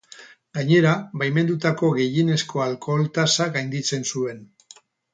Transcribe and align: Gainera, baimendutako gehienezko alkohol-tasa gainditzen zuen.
Gainera, 0.57 0.93
baimendutako 1.23 1.91
gehienezko 1.99 2.65
alkohol-tasa 2.69 3.51
gainditzen 3.59 4.13
zuen. 4.15 4.45